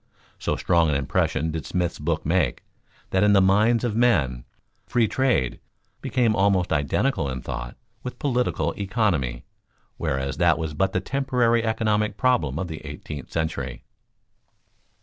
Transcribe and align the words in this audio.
So 0.39 0.55
strong 0.55 0.89
an 0.89 0.95
impression 0.95 1.51
did 1.51 1.63
Smith's 1.63 1.99
book 1.99 2.25
make, 2.25 2.63
that 3.11 3.21
in 3.23 3.33
the 3.33 3.39
minds 3.39 3.83
of 3.83 3.95
men 3.95 4.45
"free 4.87 5.07
trade" 5.07 5.59
became 6.01 6.35
almost 6.35 6.73
identical 6.73 7.29
in 7.29 7.43
thought 7.43 7.75
with 8.01 8.17
political 8.17 8.73
economy, 8.79 9.45
whereas 9.97 10.37
that 10.37 10.57
was 10.57 10.73
but 10.73 10.93
the 10.93 11.01
temporary 11.01 11.63
economic 11.63 12.17
problem 12.17 12.57
of 12.57 12.67
the 12.67 12.83
eighteenth 12.83 13.31
century. 13.31 13.83